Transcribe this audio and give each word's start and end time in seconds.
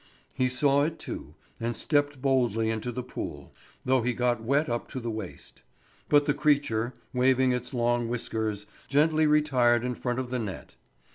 He 0.33 0.49
saw 0.49 0.81
it 0.83 0.97
too, 0.97 1.35
and 1.59 1.75
stepped 1.75 2.23
boldly 2.23 2.71
into 2.71 2.91
the 2.91 3.03
pool, 3.03 3.53
though 3.85 4.01
he 4.01 4.13
got 4.15 4.41
wet 4.41 4.67
up 4.67 4.87
to 4.89 4.99
the 4.99 5.11
waist. 5.11 5.61
But 6.09 6.25
the 6.25 6.33
creature, 6.33 6.95
waving 7.13 7.51
its 7.51 7.71
long 7.71 8.09
whiskers, 8.09 8.65
gently 8.87 9.27
retired 9.27 9.85
in 9.85 9.93
front 9.93 10.17
of 10.17 10.31
the 10.31 10.39
net. 10.39 10.73